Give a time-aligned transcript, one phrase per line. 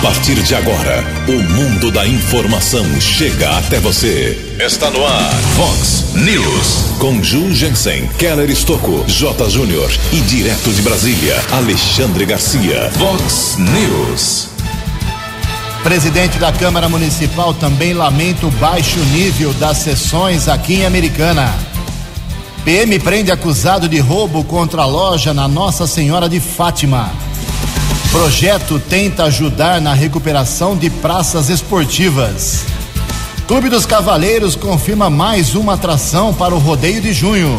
[0.00, 4.56] A partir de agora, o mundo da informação chega até você.
[4.58, 6.96] Está no ar, Fox News.
[6.98, 9.50] Com Ju Jensen, Keller Estocco, J.
[9.50, 12.90] Júnior e direto de Brasília, Alexandre Garcia.
[12.92, 14.48] Fox News.
[15.82, 21.54] Presidente da Câmara Municipal também lamenta o baixo nível das sessões aqui em Americana.
[22.64, 27.19] PM prende acusado de roubo contra a loja na Nossa Senhora de Fátima.
[28.10, 32.64] Projeto tenta ajudar na recuperação de praças esportivas.
[33.46, 37.56] Clube dos Cavaleiros confirma mais uma atração para o rodeio de junho.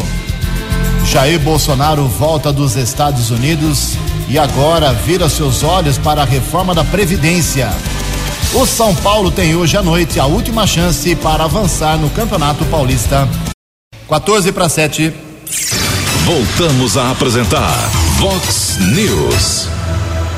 [1.06, 3.94] Jair Bolsonaro volta dos Estados Unidos
[4.28, 7.70] e agora vira seus olhos para a reforma da Previdência.
[8.52, 13.26] O São Paulo tem hoje à noite a última chance para avançar no Campeonato Paulista.
[14.06, 15.14] 14 para 7.
[16.26, 17.74] Voltamos a apresentar
[18.18, 19.81] Vox News.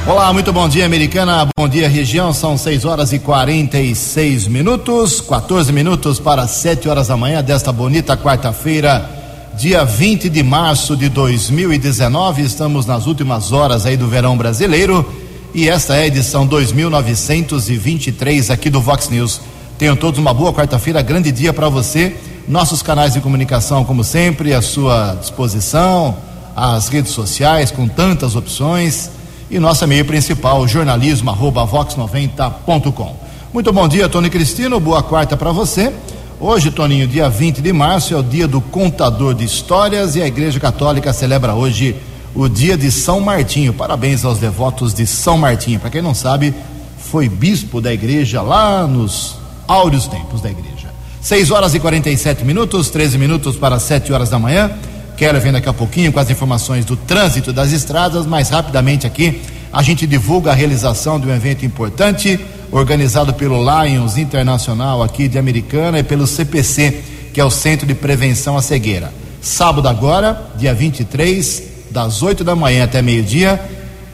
[0.06, 1.48] Olá, muito bom dia, americana.
[1.56, 2.30] Bom dia, região.
[2.30, 8.14] São 6 horas e 46 minutos, 14 minutos para 7 horas da manhã desta bonita
[8.14, 9.08] quarta-feira,
[9.56, 12.42] dia 20 de março de 2019.
[12.42, 15.10] Estamos nas últimas horas aí do verão brasileiro
[15.54, 19.40] e esta é a edição 2923 aqui do Vox News.
[19.78, 22.14] Tenham todos uma boa quarta-feira, grande dia para você.
[22.46, 26.14] Nossos canais de comunicação, como sempre, à sua disposição,
[26.54, 33.16] as redes sociais com tantas opções e nosso e-mail principal, jornalismo@vox90.com.
[33.52, 34.80] Muito bom dia, Tony Cristino.
[34.80, 35.92] Boa quarta para você.
[36.40, 40.26] Hoje, Toninho, dia 20 de março, é o dia do contador de histórias e a
[40.26, 41.94] Igreja Católica celebra hoje
[42.34, 43.72] o dia de São Martinho.
[43.72, 45.78] Parabéns aos devotos de São Martinho.
[45.78, 46.52] Para quem não sabe,
[46.98, 49.36] foi bispo da igreja lá nos
[49.68, 50.92] áureos tempos da igreja.
[51.20, 54.72] 6 horas e 47 minutos, 13 minutos para 7 horas da manhã.
[55.16, 59.42] Quero vem daqui a pouquinho com as informações do trânsito das estradas, mais rapidamente aqui
[59.74, 62.38] a gente divulga a realização de um evento importante
[62.70, 67.92] organizado pelo Lions Internacional aqui de Americana e pelo CPC, que é o Centro de
[67.92, 69.12] Prevenção à Cegueira.
[69.42, 73.60] Sábado agora, dia 23, das 8 da manhã até meio-dia,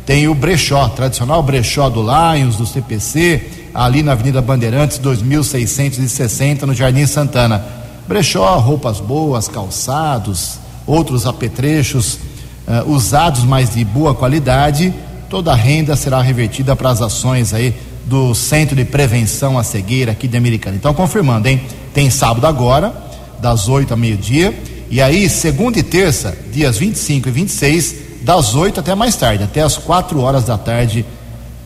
[0.06, 3.42] tem o brechó, tradicional brechó do Lions, do CPC,
[3.74, 7.62] ali na Avenida Bandeirantes, 2660, no Jardim Santana.
[8.08, 10.58] Brechó, roupas boas, calçados,
[10.90, 12.18] outros apetrechos
[12.66, 14.92] uh, usados, mas de boa qualidade.
[15.28, 17.74] Toda a renda será revertida para as ações aí
[18.04, 20.76] do Centro de Prevenção à Cegueira aqui de Americana.
[20.76, 21.60] Então, confirmando, hein?
[21.94, 22.92] Tem sábado agora,
[23.38, 24.52] das 8 ao meio-dia.
[24.90, 29.60] E aí, segunda e terça, dias 25 e 26, das 8 até mais tarde, até
[29.60, 31.06] as 4 horas da tarde,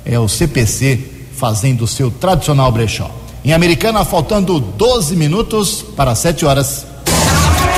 [0.04, 1.00] é o CPC
[1.34, 3.10] fazendo o seu tradicional brechó.
[3.42, 6.86] Em Americana, faltando 12 minutos para 7 horas.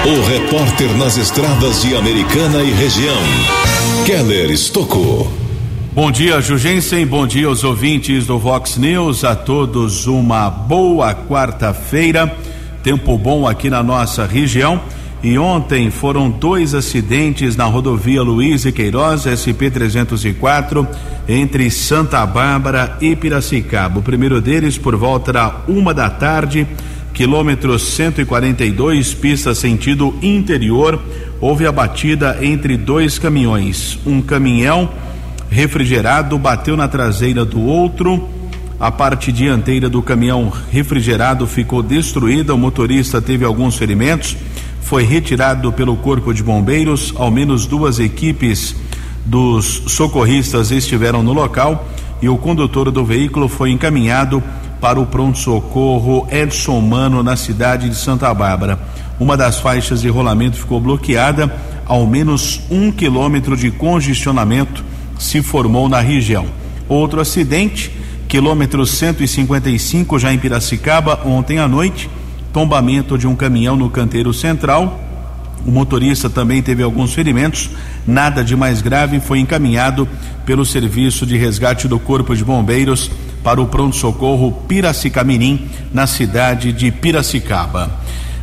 [0.07, 3.21] O repórter nas estradas de Americana e região,
[4.07, 5.29] Keller Estocou.
[5.93, 7.05] Bom dia, Jugensen.
[7.05, 9.25] Bom dia aos ouvintes do Vox News.
[9.25, 12.33] A todos uma boa quarta-feira.
[12.85, 14.81] Tempo bom aqui na nossa região.
[15.25, 20.87] E ontem foram dois acidentes na rodovia Luiz e Queiroz, SP-304,
[21.29, 23.99] entre Santa Bárbara e Piracicaba.
[23.99, 26.65] O primeiro deles por volta da uma da tarde,
[27.17, 31.03] quilômetro 142, pista sentido interior.
[31.41, 33.99] Houve a batida entre dois caminhões.
[34.05, 34.91] Um caminhão
[35.49, 38.29] refrigerado bateu na traseira do outro.
[38.79, 42.55] A parte dianteira do caminhão refrigerado ficou destruída.
[42.55, 44.37] O motorista teve alguns ferimentos.
[44.83, 47.15] Foi retirado pelo Corpo de Bombeiros.
[47.17, 48.77] Ao menos duas equipes
[49.25, 51.89] dos socorristas estiveram no local
[52.21, 54.43] e o condutor do veículo foi encaminhado
[54.81, 58.79] para o pronto-socorro Edson Mano, na cidade de Santa Bárbara.
[59.19, 61.55] Uma das faixas de rolamento ficou bloqueada,
[61.87, 64.85] ao menos um quilômetro de congestionamento
[65.19, 66.47] se formou na região.
[66.89, 67.91] Outro acidente,
[68.29, 72.11] quilômetro 155, já em Piracicaba, ontem à noite,
[72.53, 75.01] tombamento de um caminhão no canteiro central.
[75.67, 77.71] O motorista também teve alguns ferimentos,
[78.07, 80.09] nada de mais grave, foi encaminhado
[80.45, 83.11] pelo serviço de resgate do Corpo de Bombeiros
[83.47, 87.89] para o pronto-socorro Piracicamirim, na cidade de Piracicaba.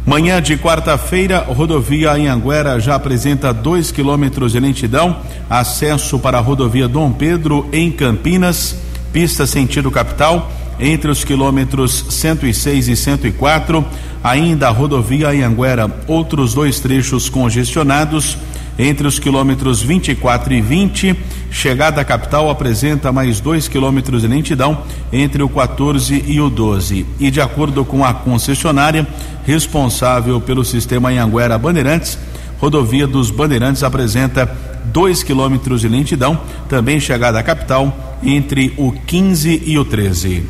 [0.05, 5.17] Manhã de quarta-feira, rodovia Anhanguera já apresenta 2 quilômetros de lentidão.
[5.49, 8.77] Acesso para a rodovia Dom Pedro em Campinas,
[9.11, 13.85] pista sentido capital, entre os quilômetros 106 e 104.
[14.23, 18.37] Ainda a rodovia Anhanguera, outros dois trechos congestionados
[18.77, 21.15] entre os quilômetros 24 e 20.
[21.51, 27.05] Chegada à capital apresenta mais dois quilômetros de lentidão entre o 14 e o 12.
[27.19, 29.07] E de acordo com a concessionária
[29.45, 32.17] responsável pelo sistema Anhanguera Bandeirantes,
[32.59, 34.49] rodovia dos Bandeirantes apresenta
[34.85, 40.43] 2 quilômetros de lentidão, também chegada à capital entre o 15 e o 13.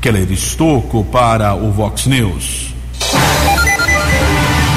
[0.00, 2.75] Keller Estocco para o Vox News.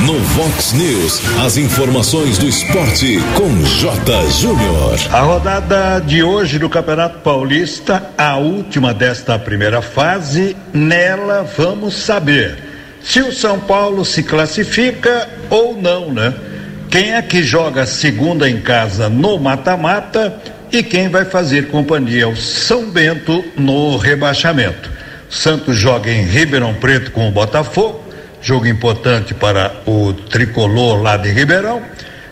[0.06, 4.30] No Vox News, as informações do esporte com J.
[4.31, 4.98] Júnior.
[5.12, 12.57] A rodada de hoje do Campeonato Paulista, a última desta primeira fase, nela vamos saber
[13.04, 16.34] se o São Paulo se classifica ou não, né?
[16.90, 20.42] Quem é que joga segunda em casa no mata-mata
[20.72, 24.90] e quem vai fazer companhia ao São Bento no rebaixamento.
[25.30, 28.09] Santos joga em Ribeirão Preto com o Botafogo
[28.42, 31.82] jogo importante para o tricolor lá de Ribeirão.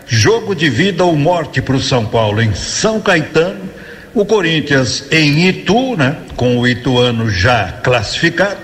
[0.06, 3.68] Jogo de vida ou morte para o São Paulo em São Caetano.
[4.14, 6.16] O Corinthians em Itu, né?
[6.34, 8.56] Com o Ituano já classificado.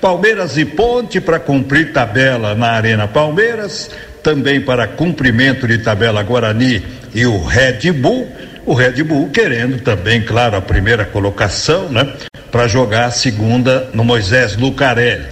[0.00, 3.90] Palmeiras e Ponte para cumprir tabela na Arena Palmeiras.
[4.22, 6.82] Também para cumprimento de tabela Guarani
[7.12, 8.30] e o Red Bull.
[8.64, 12.10] O Red Bull querendo também, claro, a primeira colocação, né?
[12.52, 15.24] Para jogar a segunda no Moisés Lucarelli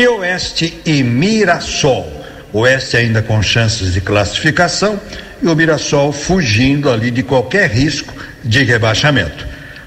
[0.00, 2.06] e Oeste e Mirassol.
[2.52, 5.00] Oeste ainda com chances de classificação
[5.42, 8.14] e o Mirassol fugindo ali de qualquer risco
[8.44, 9.46] de rebaixamento.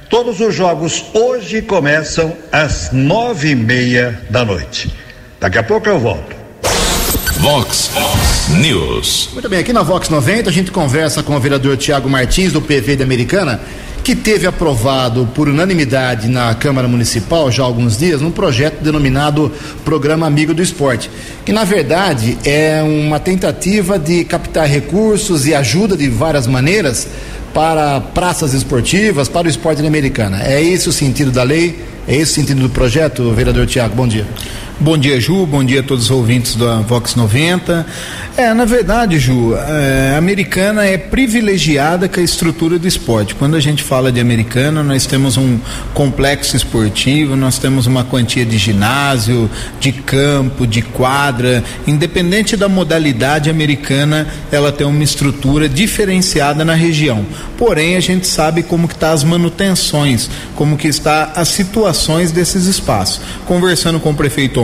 [0.10, 4.94] Todos os jogos hoje começam às nove e meia da noite.
[5.40, 6.36] Daqui a pouco eu volto.
[7.38, 7.90] Vox
[8.50, 9.30] News.
[9.32, 12.62] Muito bem, aqui na Vox 90 a gente conversa com o vereador Tiago Martins do
[12.62, 13.62] PV de Americana
[14.04, 19.52] que teve aprovado por unanimidade na Câmara Municipal já há alguns dias um projeto denominado
[19.86, 21.10] Programa Amigo do Esporte,
[21.46, 27.08] que na verdade é uma tentativa de captar recursos e ajuda de várias maneiras
[27.54, 30.42] para praças esportivas, para o esporte americana.
[30.44, 31.80] É esse o sentido da lei?
[32.08, 33.94] É esse o sentido do projeto, vereador Tiago?
[33.94, 34.26] Bom dia.
[34.82, 35.46] Bom dia, Ju.
[35.46, 37.86] Bom dia a todos os ouvintes da Vox 90.
[38.36, 43.36] É, na verdade, Ju, é, a americana é privilegiada com a estrutura do esporte.
[43.36, 45.60] Quando a gente fala de americana, nós temos um
[45.94, 49.48] complexo esportivo, nós temos uma quantia de ginásio,
[49.80, 51.64] de campo, de quadra.
[51.86, 57.24] Independente da modalidade americana, ela tem uma estrutura diferenciada na região.
[57.56, 62.66] Porém, a gente sabe como que está as manutenções, como que está as situações desses
[62.66, 63.22] espaços.
[63.46, 64.60] Conversando com o prefeito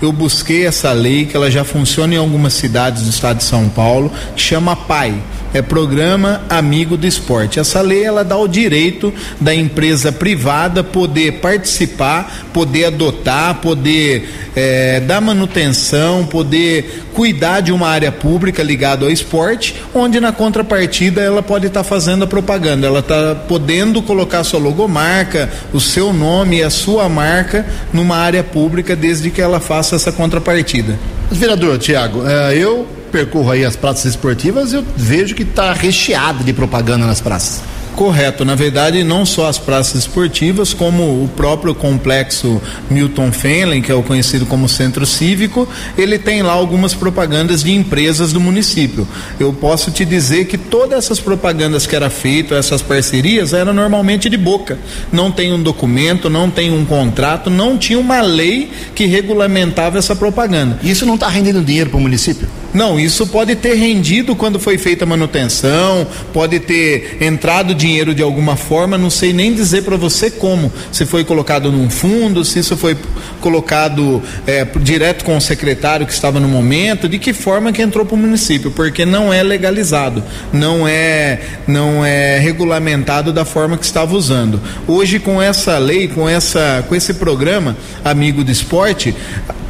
[0.00, 3.68] Eu busquei essa lei que ela já funciona em algumas cidades do estado de São
[3.68, 5.14] Paulo, que chama PAI
[5.56, 7.58] é Programa Amigo do Esporte.
[7.58, 15.00] Essa lei ela dá o direito da empresa privada poder participar, poder adotar, poder é,
[15.00, 21.42] dar manutenção, poder cuidar de uma área pública ligada ao esporte, onde na contrapartida ela
[21.42, 26.62] pode estar tá fazendo a propaganda, ela está podendo colocar sua logomarca, o seu nome
[26.62, 30.98] a sua marca numa área pública desde que ela faça essa contrapartida.
[31.30, 36.52] Vereador Tiago, é, eu percorro aí as praças esportivas, eu vejo que está recheado de
[36.52, 37.62] propaganda nas praças.
[37.96, 42.60] Correto, na verdade, não só as praças esportivas, como o próprio complexo
[42.90, 45.66] Milton Fenley, que é o conhecido como Centro Cívico,
[45.96, 49.08] ele tem lá algumas propagandas de empresas do município.
[49.40, 54.28] Eu posso te dizer que todas essas propagandas que era feito, essas parcerias, eram normalmente
[54.28, 54.78] de boca.
[55.10, 60.14] Não tem um documento, não tem um contrato, não tinha uma lei que regulamentava essa
[60.14, 60.78] propaganda.
[60.82, 62.46] Isso não está rendendo dinheiro para o município?
[62.74, 68.22] Não, isso pode ter rendido quando foi feita a manutenção, pode ter entrado dinheiro de
[68.22, 70.72] alguma forma, não sei nem dizer para você como.
[70.90, 72.96] Se foi colocado num fundo, se isso foi
[73.40, 78.04] colocado é, direto com o secretário que estava no momento, de que forma que entrou
[78.04, 83.84] para o município, porque não é legalizado, não é, não é regulamentado da forma que
[83.84, 84.60] estava usando.
[84.88, 89.14] Hoje com essa lei, com essa, com esse programa Amigo do Esporte,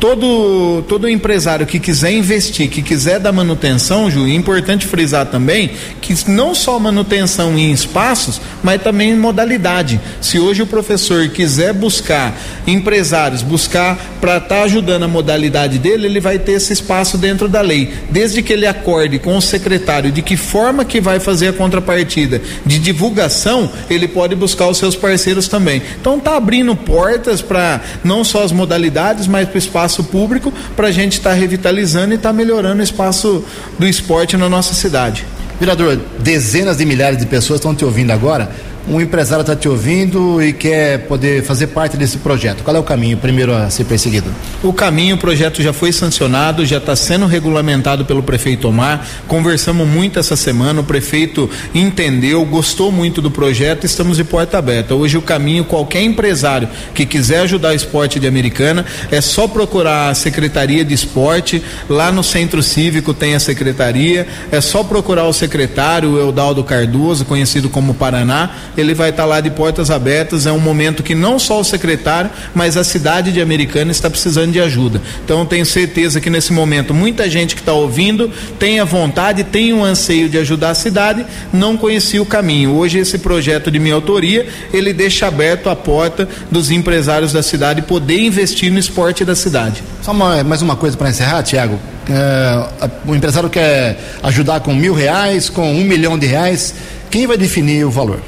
[0.01, 5.71] todo todo empresário que quiser investir, que quiser dar manutenção, Ju, é importante frisar também
[6.01, 7.73] que não só manutenção em
[8.07, 10.01] espaços, mas também modalidade.
[10.21, 12.37] Se hoje o professor quiser buscar
[12.67, 17.49] empresários, buscar para estar tá ajudando a modalidade dele, ele vai ter esse espaço dentro
[17.49, 21.49] da lei, desde que ele acorde com o secretário de que forma que vai fazer
[21.49, 25.83] a contrapartida de divulgação, ele pode buscar os seus parceiros também.
[26.01, 30.53] Então tá abrindo portas para não só as modalidades, mas para o espaço espaço público
[30.75, 33.45] para a gente estar tá revitalizando e estar tá melhorando o espaço
[33.79, 35.25] do esporte na nossa cidade.
[35.59, 38.51] Vereador, dezenas de milhares de pessoas estão te ouvindo agora.
[38.89, 42.63] Um empresário está te ouvindo e quer poder fazer parte desse projeto.
[42.63, 44.31] Qual é o caminho primeiro a ser perseguido?
[44.63, 49.05] O caminho, o projeto já foi sancionado, já está sendo regulamentado pelo prefeito Omar.
[49.27, 54.95] Conversamos muito essa semana, o prefeito entendeu, gostou muito do projeto, estamos de porta aberta.
[54.95, 60.11] Hoje o caminho, qualquer empresário que quiser ajudar o esporte de Americana, é só procurar
[60.11, 65.33] a Secretaria de Esporte, lá no Centro Cívico tem a secretaria, é só procurar o
[65.33, 70.47] secretário, o Eudaldo Cardoso, conhecido como Paraná, ele vai estar lá de portas abertas.
[70.47, 74.53] É um momento que não só o secretário, mas a cidade de Americana está precisando
[74.53, 75.01] de ajuda.
[75.25, 79.73] Então tenho certeza que nesse momento muita gente que está ouvindo tem a vontade, tem
[79.73, 82.73] um anseio de ajudar a cidade, não conhecia o caminho.
[82.73, 87.83] Hoje esse projeto de minha autoria ele deixa aberto a porta dos empresários da cidade
[87.83, 89.83] poder investir no esporte da cidade.
[90.03, 91.79] Só uma, mais uma coisa para encerrar, Tiago.
[92.09, 96.75] É, o empresário quer ajudar com mil reais, com um milhão de reais.
[97.11, 98.21] Quem vai definir o valor?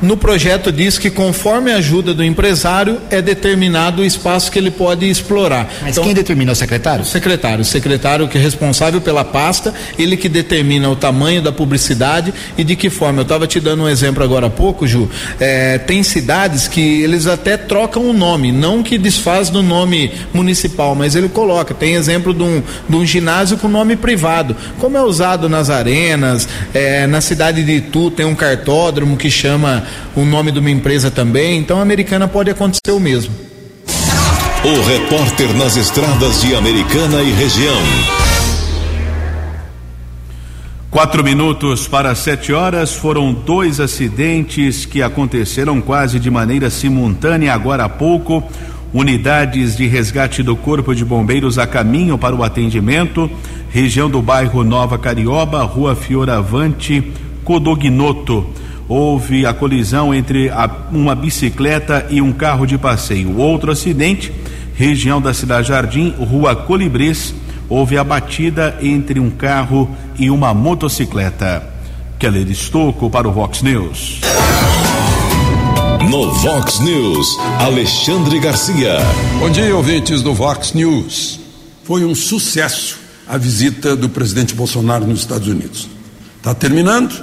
[0.00, 4.70] No projeto diz que conforme a ajuda do empresário é determinado o espaço que ele
[4.70, 5.68] pode explorar.
[5.82, 7.02] Mas então, quem determina o secretário?
[7.02, 11.50] O secretário, o secretário que é responsável pela pasta, ele que determina o tamanho da
[11.50, 13.20] publicidade e de que forma.
[13.20, 15.10] Eu estava te dando um exemplo agora há pouco, Ju.
[15.40, 20.94] É, tem cidades que eles até trocam o nome, não que desfaz do nome municipal,
[20.94, 21.74] mas ele coloca.
[21.74, 26.48] Tem exemplo de um, de um ginásio com nome privado, como é usado nas arenas,
[26.72, 31.10] é, na cidade de Itu tem um cartódromo que chama o nome de uma empresa
[31.10, 33.34] também, então a americana pode acontecer o mesmo.
[34.64, 37.80] O repórter nas estradas de Americana e região.
[40.90, 47.84] Quatro minutos para sete horas foram dois acidentes que aconteceram quase de maneira simultânea agora
[47.84, 48.42] há pouco.
[48.92, 53.30] Unidades de resgate do Corpo de Bombeiros a caminho para o atendimento.
[53.70, 57.12] Região do bairro Nova Carioba, Rua Fioravante,
[57.44, 58.46] Codognoto
[58.88, 63.36] houve a colisão entre a, uma bicicleta e um carro de passeio.
[63.36, 64.32] Outro acidente,
[64.74, 67.34] região da Cidade Jardim, Rua Colibris,
[67.68, 71.62] houve a batida entre um carro e uma motocicleta.
[72.18, 74.20] Keller Estocco para o Vox News.
[76.10, 78.98] No Vox News, Alexandre Garcia.
[79.38, 81.38] Bom dia, ouvintes do Vox News.
[81.84, 85.88] Foi um sucesso a visita do presidente Bolsonaro nos Estados Unidos.
[86.38, 87.14] Está terminando,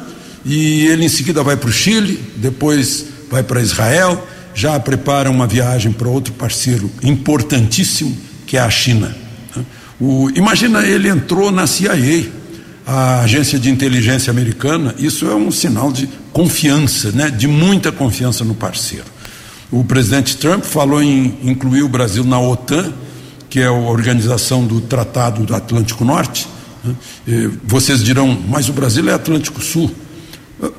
[0.45, 5.47] e ele em seguida vai para o Chile, depois vai para Israel, já prepara uma
[5.47, 9.15] viagem para outro parceiro importantíssimo, que é a China.
[9.99, 12.29] O, imagina, ele entrou na CIA,
[12.85, 18.45] a agência de inteligência americana, isso é um sinal de confiança, né, de muita confiança
[18.45, 19.05] no parceiro.
[19.71, 22.93] O presidente Trump falou em incluir o Brasil na OTAN,
[23.49, 26.47] que é a organização do Tratado do Atlântico Norte.
[26.83, 26.95] Né?
[27.63, 29.91] Vocês dirão, mas o Brasil é Atlântico Sul.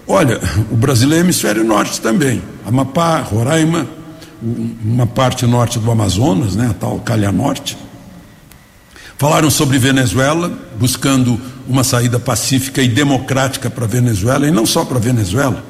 [0.07, 0.40] Olha,
[0.71, 2.43] o Brasil é hemisfério norte também.
[2.64, 3.87] Amapá, Roraima,
[4.43, 7.76] uma parte norte do Amazonas, né, a tal Calha Norte.
[9.19, 14.99] Falaram sobre Venezuela, buscando uma saída pacífica e democrática para Venezuela, e não só para
[14.99, 15.64] Venezuela,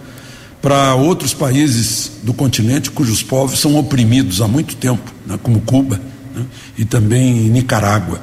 [0.61, 6.01] para outros países do continente cujos povos são oprimidos há muito tempo, né, como Cuba
[6.35, 6.45] né,
[6.77, 8.21] e também Nicarágua.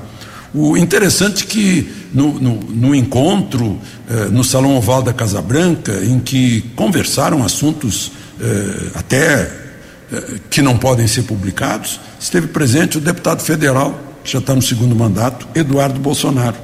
[0.53, 5.91] O interessante é que no, no, no encontro, eh, no Salão Oval da Casa Branca,
[6.05, 9.51] em que conversaram assuntos eh, até
[10.11, 14.61] eh, que não podem ser publicados, esteve presente o deputado federal, que já está no
[14.61, 16.57] segundo mandato, Eduardo Bolsonaro,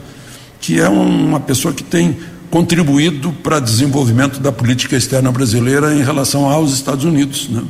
[0.62, 2.15] que é uma pessoa que tem
[2.51, 7.50] contribuído para o desenvolvimento da política externa brasileira em relação aos Estados Unidos.
[7.50, 7.63] Né?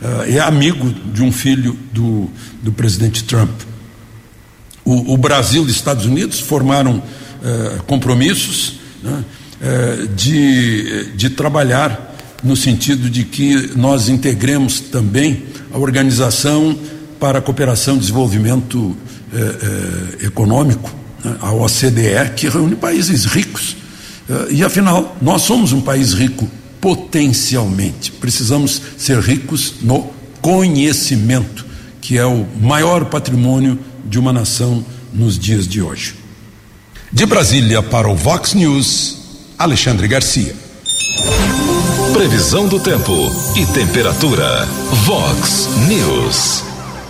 [0.00, 2.30] Eh, é amigo de um filho do,
[2.62, 3.50] do presidente Trump
[4.86, 7.02] o, o Brasil e os Estados Unidos formaram
[7.44, 9.24] eh, compromissos né,
[9.60, 16.78] eh, de, de trabalhar no sentido de que nós integremos também a Organização
[17.18, 18.96] para a Cooperação e Desenvolvimento
[19.34, 23.76] eh, Econômico, né, a OCDE, que reúne países ricos.
[24.50, 26.48] e afinal, nós somos um país rico
[26.80, 28.12] potencialmente.
[28.12, 31.66] Precisamos ser ricos no conhecimento,
[32.00, 33.78] que é o maior patrimônio
[34.08, 36.14] de uma nação nos dias de hoje.
[37.12, 39.18] De Brasília para o Vox News,
[39.58, 40.54] Alexandre Garcia.
[42.12, 43.12] Previsão do tempo
[43.56, 44.66] e temperatura.
[45.04, 46.64] Vox News.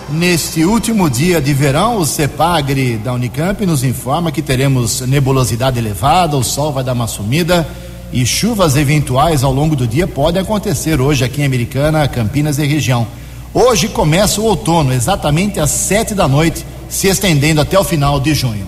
[0.09, 6.37] Neste último dia de verão, o CEPAGRE da Unicamp nos informa que teremos nebulosidade elevada,
[6.37, 7.67] o sol vai dar uma sumida
[8.12, 12.67] e chuvas eventuais ao longo do dia podem acontecer hoje aqui em Americana, Campinas e
[12.67, 13.07] região.
[13.53, 18.35] Hoje começa o outono, exatamente às sete da noite se estendendo até o final de
[18.35, 18.66] junho.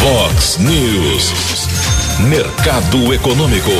[0.00, 1.32] Fox News.
[2.28, 3.70] Mercado Econômico.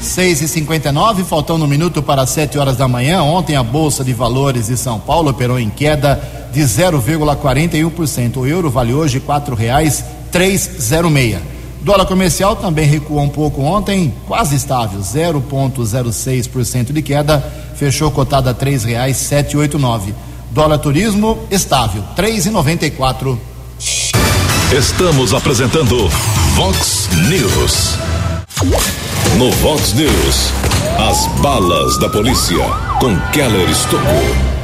[0.00, 3.22] 6 e 59 faltando um minuto para 7 horas da manhã.
[3.22, 6.20] Ontem a Bolsa de Valores de São Paulo operou em queda
[6.52, 8.36] de 0,41%.
[8.36, 11.38] O euro vale hoje quatro reais 306.
[11.82, 17.40] Dólar comercial também recuou um pouco ontem, quase estável, 0,06% de queda,
[17.76, 20.12] fechou cotada a três reais 789.
[20.50, 23.38] Dólar turismo estável, 3,94.
[24.72, 26.08] Estamos apresentando
[26.54, 27.98] Vox News.
[29.36, 30.52] No Vox News,
[30.98, 32.64] as balas da polícia
[32.98, 34.58] com Keller Estocou.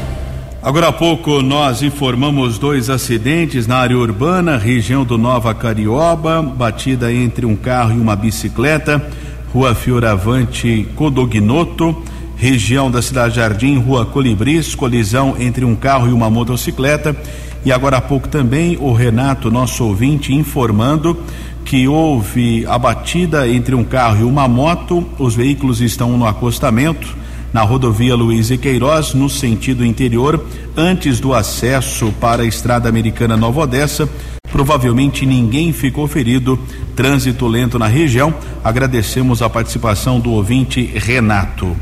[0.63, 7.13] Agora há pouco nós informamos dois acidentes na área urbana, região do Nova Carioba, batida
[7.13, 9.07] entre um carro e uma bicicleta,
[9.53, 12.03] Rua Fioravante Codognoto,
[12.37, 17.17] região da Cidade Jardim, Rua Colibris, colisão entre um carro e uma motocicleta.
[17.65, 21.17] E agora há pouco também o Renato, nosso ouvinte, informando
[21.65, 27.17] que houve a batida entre um carro e uma moto, os veículos estão no acostamento
[27.55, 30.45] na rodovia Luiz e Queiroz, no sentido interior,
[30.77, 34.09] antes do acesso para a estrada americana Nova Odessa.
[34.51, 36.59] Provavelmente ninguém ficou ferido.
[36.97, 38.35] Trânsito lento na região.
[38.65, 41.77] Agradecemos a participação do ouvinte Renato.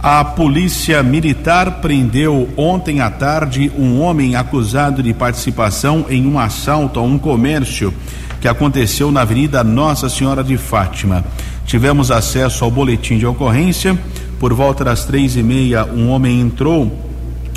[0.00, 7.00] A polícia militar prendeu ontem à tarde um homem acusado de participação em um assalto
[7.00, 7.92] a um comércio
[8.40, 11.24] que aconteceu na Avenida Nossa Senhora de Fátima.
[11.66, 13.98] Tivemos acesso ao boletim de ocorrência.
[14.38, 16.96] Por volta das três e meia, um homem entrou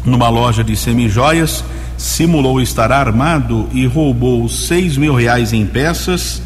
[0.03, 1.63] numa loja de semijoias,
[1.95, 6.41] simulou estar armado e roubou seis mil reais em peças,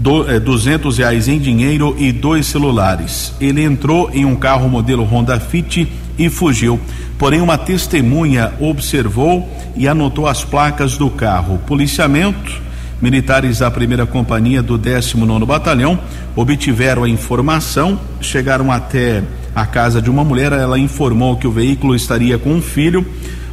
[0.00, 3.34] do, eh, duzentos reais em dinheiro e dois celulares.
[3.40, 5.86] Ele entrou em um carro modelo Honda Fit
[6.18, 6.80] e fugiu.
[7.18, 11.58] Porém, uma testemunha observou e anotou as placas do carro.
[11.66, 15.98] Policiamento Militares da primeira companhia do 19 Batalhão
[16.36, 19.22] obtiveram a informação, chegaram até
[19.54, 23.06] a casa de uma mulher, ela informou que o veículo estaria com um filho.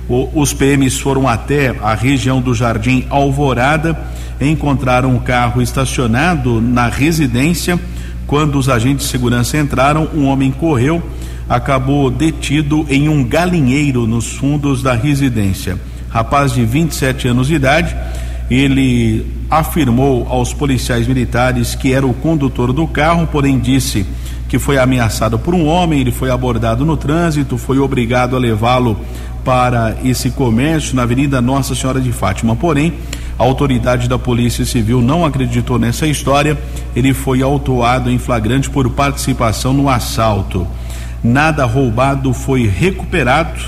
[0.10, 3.98] O, os PMs foram até a região do Jardim Alvorada,
[4.40, 7.80] encontraram o carro estacionado na residência.
[8.26, 11.02] Quando os agentes de segurança entraram, um homem correu,
[11.48, 15.78] acabou detido em um galinheiro nos fundos da residência.
[16.10, 17.96] Rapaz de 27 anos de idade
[18.50, 24.06] ele afirmou aos policiais militares que era o condutor do carro, porém disse
[24.48, 28.98] que foi ameaçado por um homem, ele foi abordado no trânsito, foi obrigado a levá-lo
[29.44, 32.56] para esse comércio na Avenida Nossa Senhora de Fátima.
[32.56, 32.94] Porém,
[33.38, 36.58] a autoridade da Polícia Civil não acreditou nessa história.
[36.96, 40.68] Ele foi autuado em flagrante por participação no assalto.
[41.24, 43.60] Nada roubado foi recuperado.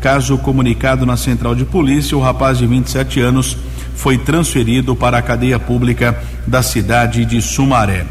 [0.00, 3.56] Caso comunicado na central de polícia, o rapaz de 27 anos
[3.94, 8.06] foi transferido para a cadeia pública da cidade de Sumaré.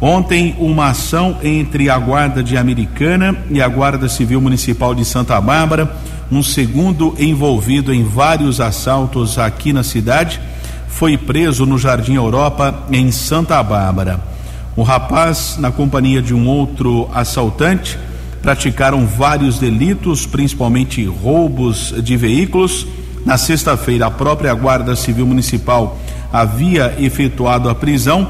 [0.00, 5.40] Ontem, uma ação entre a Guarda de Americana e a Guarda Civil Municipal de Santa
[5.40, 5.92] Bárbara,
[6.30, 10.40] um segundo envolvido em vários assaltos aqui na cidade,
[10.88, 14.20] foi preso no Jardim Europa, em Santa Bárbara.
[14.76, 17.98] O rapaz, na companhia de um outro assaltante,
[18.42, 22.86] praticaram vários delitos, principalmente roubos de veículos
[23.28, 25.98] na sexta-feira, a própria Guarda Civil Municipal
[26.32, 28.26] havia efetuado a prisão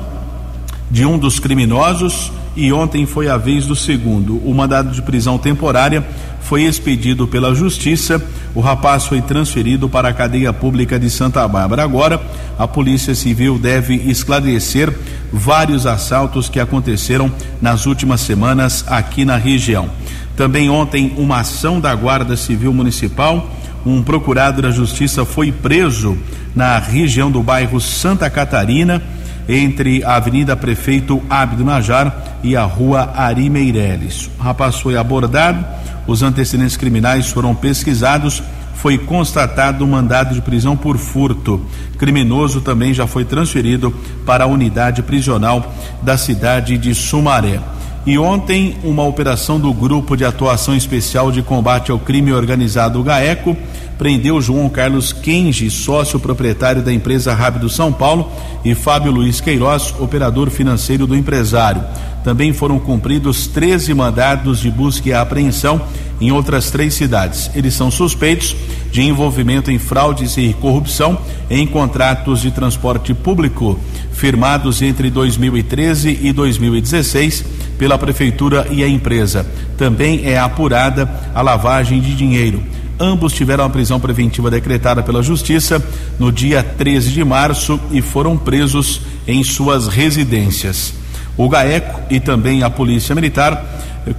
[0.90, 4.36] de um dos criminosos e ontem foi a vez do segundo.
[4.38, 6.04] O mandado de prisão temporária
[6.40, 8.20] foi expedido pela Justiça.
[8.54, 11.84] O rapaz foi transferido para a cadeia pública de Santa Bárbara.
[11.84, 12.20] Agora,
[12.58, 14.92] a Polícia Civil deve esclarecer
[15.32, 17.30] vários assaltos que aconteceram
[17.62, 19.88] nas últimas semanas aqui na região.
[20.36, 23.48] Também ontem, uma ação da Guarda Civil Municipal
[23.86, 26.18] um procurado da justiça foi preso
[26.54, 29.02] na região do bairro Santa Catarina,
[29.48, 34.30] entre a Avenida Prefeito Abdo Najar e a Rua Ari Meireles.
[34.38, 35.64] O rapaz foi abordado,
[36.06, 38.42] os antecedentes criminais foram pesquisados,
[38.74, 41.64] foi constatado um mandado de prisão por furto.
[41.98, 43.92] Criminoso também já foi transferido
[44.24, 47.60] para a unidade prisional da cidade de Sumaré.
[48.08, 53.54] E ontem, uma operação do Grupo de Atuação Especial de Combate ao Crime Organizado, GAECO,
[53.98, 58.32] prendeu João Carlos Kenji, sócio proprietário da empresa Rápido São Paulo,
[58.64, 61.84] e Fábio Luiz Queiroz, operador financeiro do empresário.
[62.24, 65.80] Também foram cumpridos 13 mandados de busca e apreensão
[66.20, 67.50] em outras três cidades.
[67.54, 68.56] Eles são suspeitos
[68.90, 73.78] de envolvimento em fraudes e corrupção em contratos de transporte público
[74.12, 77.44] firmados entre 2013 e 2016
[77.78, 79.46] pela Prefeitura e a empresa.
[79.76, 82.60] Também é apurada a lavagem de dinheiro.
[82.98, 85.80] Ambos tiveram a prisão preventiva decretada pela Justiça
[86.18, 90.92] no dia 13 de março e foram presos em suas residências.
[91.38, 93.64] O GAECO e também a Polícia Militar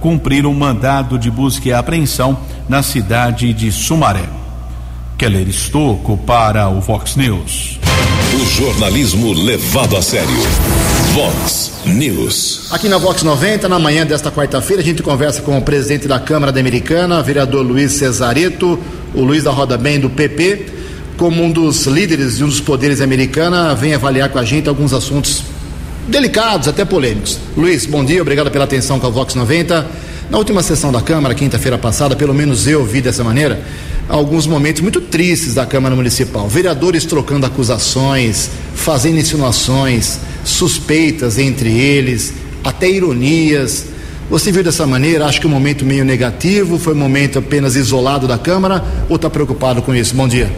[0.00, 4.24] cumpriram mandado de busca e apreensão na cidade de Sumaré.
[5.18, 7.78] Keller Estocco para o Vox News.
[8.32, 10.30] O jornalismo levado a sério.
[11.12, 12.68] Vox News.
[12.70, 16.18] Aqui na Vox 90, na manhã desta quarta-feira, a gente conversa com o presidente da
[16.18, 18.78] Câmara da Americana, vereador Luiz Cesareto,
[19.14, 20.66] o Luiz da Roda Bem do PP,
[21.18, 24.94] como um dos líderes de um dos poderes americana, vem avaliar com a gente alguns
[24.94, 25.42] assuntos
[26.10, 27.38] delicados, até polêmicos.
[27.56, 29.86] Luiz, bom dia, obrigado pela atenção com a Vox 90.
[30.28, 33.62] Na última sessão da Câmara, quinta-feira passada, pelo menos eu vi dessa maneira,
[34.08, 36.48] alguns momentos muito tristes da Câmara Municipal.
[36.48, 43.86] Vereadores trocando acusações, fazendo insinuações, suspeitas entre eles, até ironias.
[44.28, 45.26] Você viu dessa maneira?
[45.26, 49.30] Acho que um momento meio negativo, foi um momento apenas isolado da Câmara ou está
[49.30, 50.14] preocupado com isso?
[50.14, 50.50] Bom dia.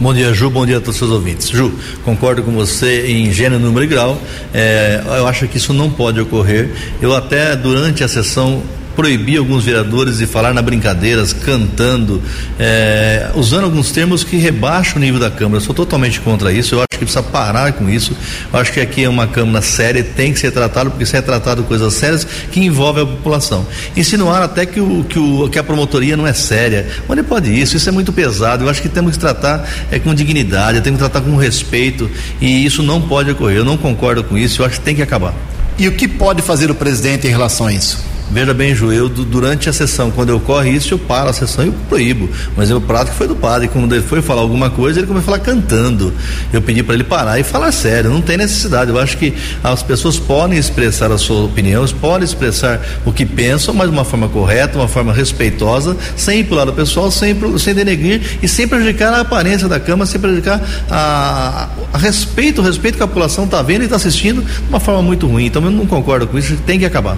[0.00, 0.50] Bom dia, Ju.
[0.50, 1.48] Bom dia a todos os seus ouvintes.
[1.48, 1.72] Ju,
[2.04, 4.20] concordo com você em gênero, número e grau.
[4.52, 6.68] É, eu acho que isso não pode ocorrer.
[7.00, 8.60] Eu até durante a sessão
[8.94, 12.22] proibir alguns vereadores de falar na brincadeiras, cantando,
[12.58, 15.56] é, usando alguns termos que rebaixam o nível da Câmara.
[15.56, 16.74] Eu sou totalmente contra isso.
[16.74, 18.16] Eu acho que precisa parar com isso.
[18.52, 21.22] Eu acho que aqui é uma Câmara séria, tem que ser tratado, porque isso é
[21.22, 23.66] tratado coisas sérias que envolvem a população.
[23.96, 26.86] Insinuar até que, o, que, o, que a promotoria não é séria.
[27.08, 27.76] Onde pode isso?
[27.76, 28.64] Isso é muito pesado.
[28.64, 32.64] Eu acho que temos que tratar é, com dignidade, temos que tratar com respeito e
[32.64, 33.58] isso não pode ocorrer.
[33.58, 34.62] Eu não concordo com isso.
[34.62, 35.34] Eu acho que tem que acabar.
[35.78, 38.13] E o que pode fazer o presidente em relação a isso?
[38.34, 41.68] Veja bem, Ju, eu durante a sessão, quando ocorre isso, eu paro a sessão e
[41.68, 42.28] eu proíbo.
[42.56, 43.68] Mas o prato que foi do padre.
[43.68, 46.12] Quando ele foi falar alguma coisa, ele começou a falar cantando.
[46.52, 48.10] Eu pedi para ele parar e falar sério.
[48.10, 48.90] Não tem necessidade.
[48.90, 53.72] Eu acho que as pessoas podem expressar as suas opiniões, podem expressar o que pensam,
[53.72, 57.36] mas de uma forma correta, uma forma respeitosa, sem ir para o lado pessoal, sem,
[57.60, 62.64] sem denegrir e sem prejudicar a aparência da Câmara, sem prejudicar a, a respeito, o
[62.64, 65.46] respeito que a população está vendo e está assistindo de uma forma muito ruim.
[65.46, 67.16] Então eu não concordo com isso, tem que acabar.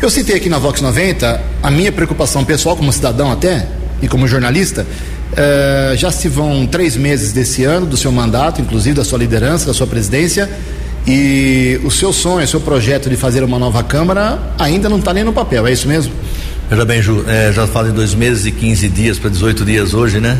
[0.00, 3.66] Eu citei aqui na Vox 90 a minha preocupação pessoal como cidadão até
[4.00, 4.86] e como jornalista.
[5.32, 9.66] Uh, já se vão três meses desse ano do seu mandato, inclusive da sua liderança,
[9.66, 10.48] da sua presidência,
[11.04, 15.12] e o seu sonho, o seu projeto de fazer uma nova Câmara ainda não está
[15.12, 16.12] nem no papel, é isso mesmo?
[16.70, 20.20] Veja bem, Ju, é, já fazem dois meses e 15 dias para 18 dias hoje,
[20.20, 20.38] né?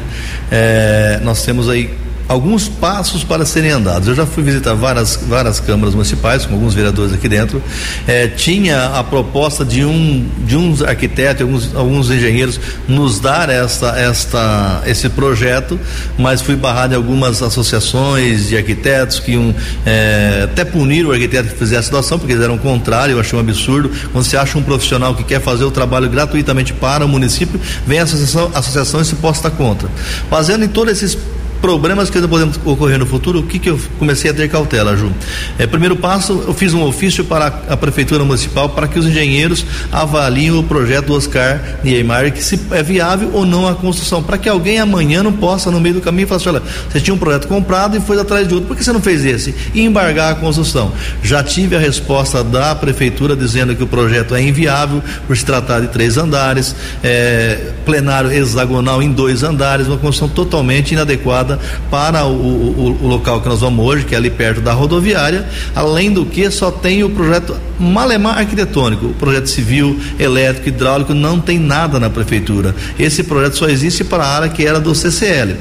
[0.52, 1.90] É, nós temos aí
[2.28, 4.06] alguns passos para serem andados.
[4.06, 7.62] Eu já fui visitar várias, várias câmaras municipais com alguns vereadores aqui dentro.
[8.06, 13.98] É, tinha a proposta de um de uns arquitetos, alguns, alguns engenheiros nos dar esta,
[13.98, 15.80] esta esse projeto,
[16.18, 19.54] mas fui barrado em algumas associações de arquitetos que iam
[19.86, 23.14] é, até punir o arquiteto que fizesse a doação, porque eles eram contrários.
[23.14, 23.90] Eu achei um absurdo.
[24.12, 28.00] Quando você acha um profissional que quer fazer o trabalho gratuitamente para o município, vem
[28.00, 29.88] a associação, a associação e se posta contra.
[30.28, 31.16] Fazendo em todos esses
[31.60, 35.12] problemas que podem ocorrer no futuro, o que, que eu comecei a ter cautela, Ju?
[35.58, 39.64] É, primeiro passo, eu fiz um ofício para a Prefeitura Municipal para que os engenheiros
[39.90, 44.38] avaliem o projeto do Oscar Niemeyer, que se é viável ou não a construção, para
[44.38, 47.18] que alguém amanhã não possa, no meio do caminho, falar assim, olha, você tinha um
[47.18, 49.54] projeto comprado e foi atrás de outro, por que você não fez esse?
[49.74, 50.92] E embargar a construção.
[51.22, 55.80] Já tive a resposta da Prefeitura dizendo que o projeto é inviável por se tratar
[55.80, 61.47] de três andares, é, plenário hexagonal em dois andares, uma construção totalmente inadequada
[61.90, 65.46] para o, o, o, local que nós vamos hoje, que é ali perto da rodoviária.
[65.74, 71.40] Além do que, só tem o projeto Malemar arquitetônico, o projeto civil, elétrico, hidráulico, não
[71.40, 72.74] tem nada na prefeitura.
[72.98, 75.56] Esse projeto só existe para a área que era do CCL.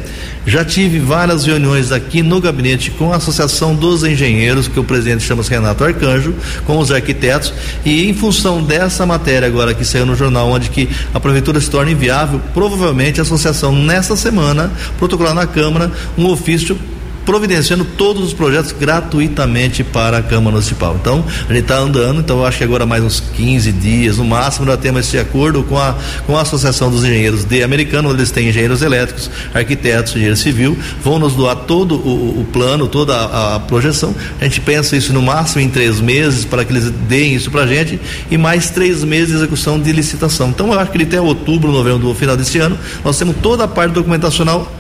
[0.48, 5.26] Já tive várias reuniões aqui no gabinete com a Associação dos Engenheiros, que o presidente
[5.26, 6.34] chama-se Renato Arcanjo,
[6.66, 10.88] com os arquitetos, e em função dessa matéria agora que saiu no jornal, onde que
[11.14, 16.80] a prefeitura se torna inviável, provavelmente a associação nesta semana protocolar na Câmara um ofício
[17.28, 20.96] providenciando todos os projetos gratuitamente para a Câmara Municipal.
[20.96, 24.66] Então, a gente está andando, então acho que agora mais uns 15 dias, no máximo,
[24.66, 25.94] nós temos esse acordo com a,
[26.26, 30.78] com a Associação dos Engenheiros de Americano, onde eles têm engenheiros elétricos, arquitetos, engenheiro civil,
[31.04, 34.16] vão nos doar todo o, o plano, toda a, a, projeção.
[34.40, 37.64] A gente pensa isso no máximo em três meses para que eles deem isso para
[37.64, 38.00] a gente
[38.32, 40.48] e mais três meses de execução de licitação.
[40.48, 43.68] Então, eu acho que até outubro, novembro do final desse ano, nós temos toda a
[43.68, 44.72] parte documentacional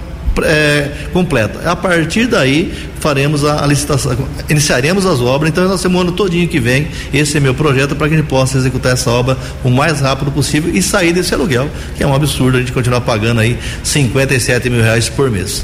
[0.43, 1.69] é, completa.
[1.69, 4.17] A partir daí faremos a, a, licitação,
[4.50, 8.15] iniciaremos as obras, então um ano todinho que vem, esse é meu projeto para que
[8.15, 12.04] a gente possa executar essa obra o mais rápido possível e sair desse aluguel, que
[12.04, 15.63] é um absurdo a gente continuar pagando aí 57 mil reais por mês.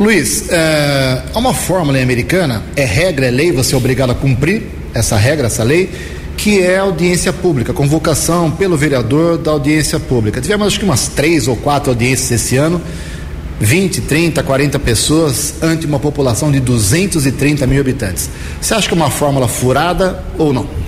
[0.00, 4.62] Luiz, é, há uma fórmula americana, é regra, é lei, você é obrigado a cumprir
[4.94, 5.90] essa regra, essa lei,
[6.36, 10.40] que é audiência pública, convocação pelo vereador da audiência pública.
[10.40, 12.80] Tivemos acho que umas três ou quatro audiências esse ano
[13.62, 18.28] 20, 30, 40 pessoas ante uma população de 230 mil habitantes.
[18.60, 20.81] Você acha que é uma fórmula furada ou não?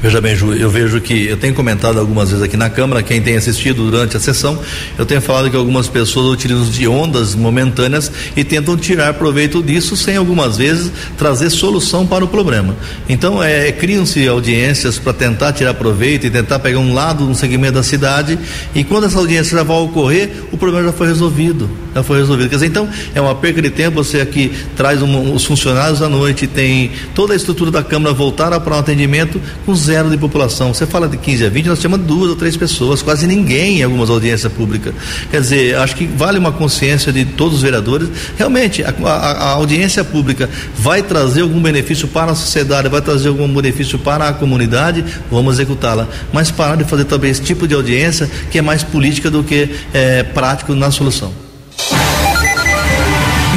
[0.00, 3.20] Veja bem, Ju, eu vejo que eu tenho comentado algumas vezes aqui na Câmara, quem
[3.20, 4.56] tem assistido durante a sessão,
[4.96, 9.96] eu tenho falado que algumas pessoas utilizam de ondas momentâneas e tentam tirar proveito disso
[9.96, 12.76] sem algumas vezes trazer solução para o problema.
[13.08, 17.74] Então, é, criam-se audiências para tentar tirar proveito e tentar pegar um lado, um segmento
[17.74, 18.38] da cidade,
[18.76, 21.68] e quando essa audiência já vai ocorrer, o problema já foi resolvido.
[21.92, 22.48] Já foi resolvido.
[22.48, 26.08] Quer dizer, então, é uma perca de tempo, você aqui traz um, os funcionários à
[26.08, 30.74] noite, tem toda a estrutura da Câmara voltar para um atendimento com zero de população.
[30.74, 33.82] Você fala de 15 a 20, nós temos duas ou três pessoas, quase ninguém em
[33.82, 34.94] algumas audiências públicas.
[35.30, 38.08] Quer dizer, acho que vale uma consciência de todos os vereadores.
[38.36, 43.28] Realmente, a, a, a audiência pública vai trazer algum benefício para a sociedade, vai trazer
[43.28, 46.06] algum benefício para a comunidade, vamos executá-la.
[46.32, 49.70] Mas parar de fazer também esse tipo de audiência que é mais política do que
[49.94, 51.32] é, prático na solução.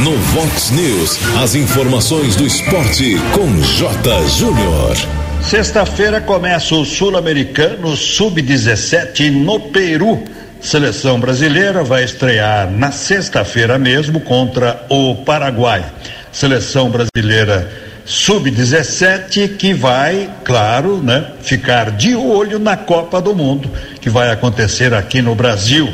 [0.01, 4.27] No Vox News, as informações do esporte com J.
[4.29, 5.20] Júnior.
[5.43, 10.23] Sexta-feira começa o Sul-Americano Sub-17 no Peru.
[10.61, 15.83] Seleção brasileira vai estrear na sexta-feira mesmo contra o Paraguai.
[16.31, 17.69] Seleção brasileira
[18.05, 24.93] Sub-17 que vai, claro, né, ficar de olho na Copa do Mundo que vai acontecer
[24.93, 25.91] aqui no Brasil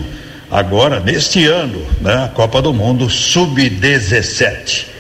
[0.52, 4.97] agora neste ano, né, a Copa do Mundo Sub-17.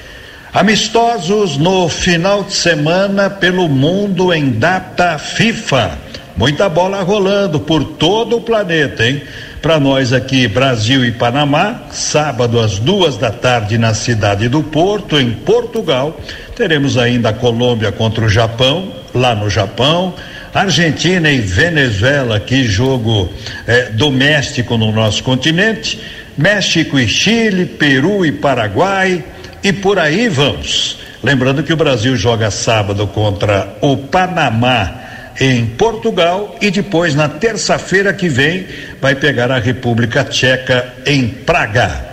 [0.54, 5.98] Amistosos no final de semana pelo mundo em data FIFA.
[6.38, 9.22] Muita bola rolando por todo o planeta, hein?
[9.62, 15.20] Para nós aqui, Brasil e Panamá, sábado às duas da tarde na cidade do Porto,
[15.20, 16.18] em Portugal.
[16.56, 20.14] Teremos ainda a Colômbia contra o Japão, lá no Japão.
[20.54, 23.30] Argentina e Venezuela, que jogo
[23.68, 26.00] eh, doméstico no nosso continente.
[26.38, 29.24] México e Chile, Peru e Paraguai
[29.68, 30.98] e por aí vamos.
[31.22, 34.94] Lembrando que o Brasil joga sábado contra o Panamá
[35.42, 38.66] em Portugal e depois na terça-feira que vem
[39.02, 42.06] vai pegar a República Tcheca em Praga.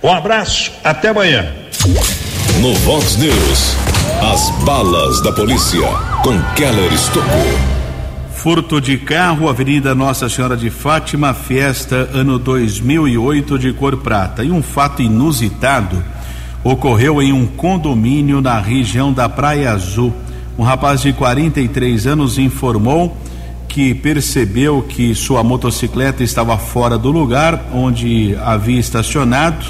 [0.00, 1.44] Um abraço, até amanhã.
[2.60, 3.76] No Vox News,
[4.32, 5.88] as balas da polícia
[6.22, 7.82] com Keller Estocou.
[8.32, 14.44] Furto de carro, Avenida Nossa Senhora de Fátima, festa ano 2008 de cor prata.
[14.44, 16.02] E um fato inusitado
[16.64, 20.12] ocorreu em um condomínio na região da Praia Azul.
[20.58, 23.16] Um rapaz de 43 anos informou
[23.68, 29.64] que percebeu que sua motocicleta estava fora do lugar onde havia estacionado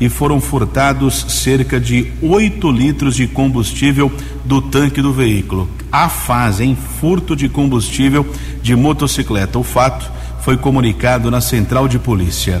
[0.00, 4.10] e foram furtados cerca de 8 litros de combustível
[4.44, 5.68] do tanque do veículo.
[5.90, 8.26] A fase, Furto de combustível
[8.60, 9.58] de motocicleta.
[9.58, 12.60] O fato foi comunicado na central de polícia.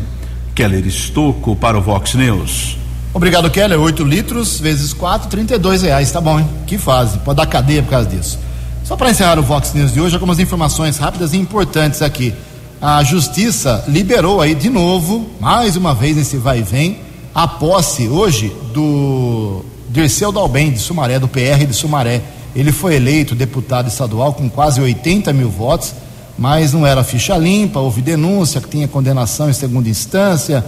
[0.54, 2.83] Keller Estocco para o Vox News.
[3.14, 3.80] Obrigado, Keller.
[3.80, 6.10] 8 litros vezes 4, 32 reais.
[6.10, 6.48] Tá bom, hein?
[6.66, 7.18] Que fase.
[7.18, 8.40] Pode dar cadeia por causa disso.
[8.82, 12.34] Só para encerrar o Vox News de hoje, algumas informações rápidas e importantes aqui.
[12.82, 16.98] A Justiça liberou aí de novo, mais uma vez nesse vai e vem,
[17.32, 22.20] a posse hoje do Dirceu Dalben de Sumaré, do PR de Sumaré.
[22.54, 25.94] Ele foi eleito deputado estadual com quase 80 mil votos,
[26.36, 30.64] mas não era ficha limpa, houve denúncia que tinha condenação em segunda instância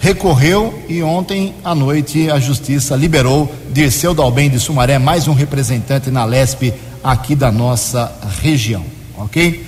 [0.00, 6.10] recorreu e ontem à noite a justiça liberou Dirceu Dalben de Sumaré, mais um representante
[6.10, 6.72] na LESP
[7.04, 8.10] aqui da nossa
[8.40, 8.82] região,
[9.18, 9.66] ok?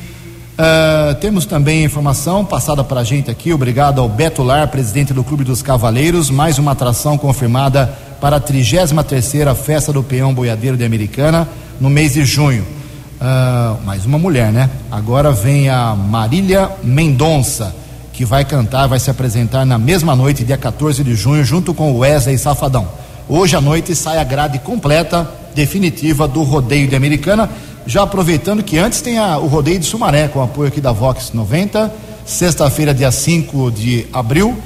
[0.53, 5.23] Uh, temos também informação passada para a gente aqui, obrigado ao Beto Lar, presidente do
[5.23, 7.87] Clube dos Cavaleiros, mais uma atração confirmada
[8.19, 11.47] para a 33 terceira Festa do Peão Boiadeiro de Americana,
[11.79, 12.65] no mês de junho.
[13.21, 14.71] Uh, mais uma mulher, né?
[14.91, 17.75] Agora vem a Marília Mendonça,
[18.23, 21.91] que vai cantar, vai se apresentar na mesma noite, dia 14 de junho, junto com
[21.91, 22.87] o Wesley Safadão.
[23.29, 27.51] Hoje à noite sai a grade completa, definitiva do rodeio de Americana.
[27.85, 31.33] Já aproveitando que antes tem a, o rodeio de Sumaré, com apoio aqui da Vox
[31.33, 31.93] 90.
[32.25, 34.57] Sexta-feira, dia 5 de abril,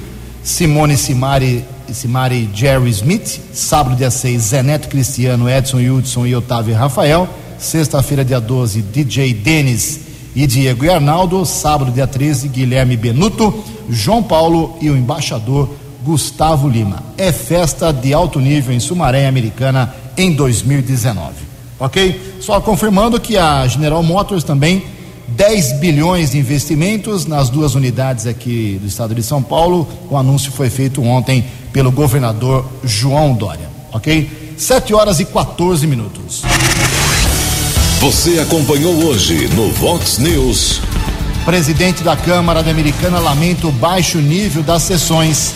[0.43, 3.41] Simone Simari, Simari Jerry Smith.
[3.53, 7.27] Sábado, dia 6, Zé Neto Cristiano, Edson Hudson e Otávio Rafael.
[7.57, 10.06] Sexta-feira, dia 12, DJ Denis
[10.37, 11.43] e Diego e Arnaldo.
[11.47, 13.51] Sábado, dia 13, Guilherme Benuto,
[13.89, 15.67] João Paulo e o embaixador
[16.03, 17.03] Gustavo Lima.
[17.17, 21.33] É festa de alto nível em Sumaré Americana em 2019.
[21.79, 22.37] Ok?
[22.39, 24.83] Só confirmando que a General Motors também
[25.29, 29.87] 10 bilhões de investimentos nas duas unidades aqui do estado de São Paulo.
[30.07, 33.67] O anúncio foi feito ontem pelo governador João Dória.
[33.91, 34.53] Ok?
[34.55, 36.43] 7 horas e 14 minutos.
[37.99, 40.79] Você acompanhou hoje no Vox News.
[41.43, 45.51] Presidente da Câmara da Americana lamenta o baixo nível das sessões.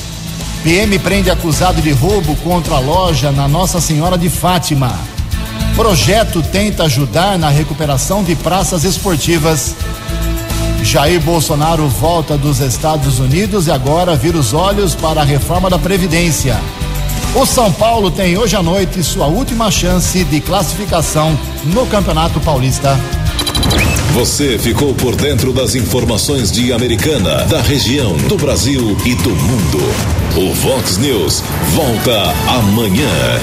[0.64, 5.00] PM prende acusado de roubo contra a loja na Nossa Senhora de Fátima.
[5.76, 9.76] Projeto tenta ajudar na recuperação de praças esportivas.
[10.82, 15.78] Jair Bolsonaro volta dos Estados Unidos e agora vira os olhos para a reforma da
[15.78, 16.60] Previdência.
[17.34, 23.00] O São Paulo tem hoje à noite sua última chance de classificação no Campeonato Paulista.
[24.14, 29.80] Você ficou por dentro das informações de Americana, da região, do Brasil e do mundo.
[30.36, 31.42] O Vox News
[31.74, 33.40] volta amanhã.